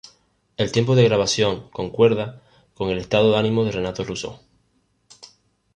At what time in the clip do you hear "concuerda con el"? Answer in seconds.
1.69-2.97